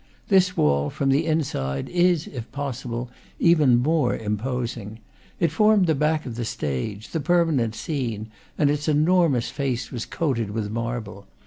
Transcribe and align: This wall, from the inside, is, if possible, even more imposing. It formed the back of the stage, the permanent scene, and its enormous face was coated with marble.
This 0.29 0.57
wall, 0.57 0.89
from 0.89 1.09
the 1.09 1.27
inside, 1.27 1.87
is, 1.89 2.25
if 2.25 2.51
possible, 2.51 3.11
even 3.37 3.75
more 3.77 4.17
imposing. 4.17 4.97
It 5.39 5.51
formed 5.51 5.85
the 5.85 5.93
back 5.93 6.25
of 6.25 6.37
the 6.37 6.43
stage, 6.43 7.09
the 7.11 7.19
permanent 7.19 7.75
scene, 7.75 8.31
and 8.57 8.71
its 8.71 8.87
enormous 8.87 9.51
face 9.51 9.91
was 9.91 10.07
coated 10.07 10.49
with 10.49 10.71
marble. 10.71 11.27